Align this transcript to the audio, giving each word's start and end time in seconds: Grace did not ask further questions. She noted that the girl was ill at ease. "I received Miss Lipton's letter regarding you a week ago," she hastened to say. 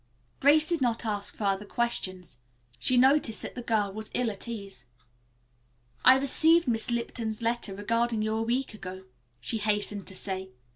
Grace 0.39 0.67
did 0.67 0.81
not 0.81 1.05
ask 1.05 1.35
further 1.35 1.63
questions. 1.63 2.39
She 2.79 2.97
noted 2.97 3.35
that 3.35 3.53
the 3.53 3.61
girl 3.61 3.93
was 3.93 4.09
ill 4.15 4.31
at 4.31 4.47
ease. 4.47 4.87
"I 6.03 6.17
received 6.17 6.67
Miss 6.67 6.89
Lipton's 6.89 7.39
letter 7.43 7.75
regarding 7.75 8.23
you 8.23 8.33
a 8.35 8.41
week 8.41 8.73
ago," 8.73 9.03
she 9.39 9.59
hastened 9.59 10.07
to 10.07 10.15
say. 10.15 10.49